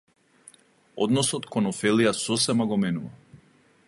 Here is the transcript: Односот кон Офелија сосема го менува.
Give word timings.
Односот 1.05 1.45
кон 1.55 1.69
Офелија 1.73 2.15
сосема 2.23 2.67
го 2.73 2.79
менува. 2.87 3.13